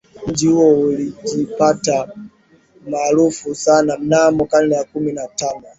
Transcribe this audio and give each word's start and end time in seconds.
Mji 0.27 0.47
huo 0.47 0.79
ulijipatia 0.79 2.07
umaarufu 2.87 3.55
sana 3.55 3.97
mnamo 3.97 4.45
karne 4.45 4.75
ya 4.75 4.83
kumi 4.83 5.11
na 5.13 5.27
tano 5.27 5.63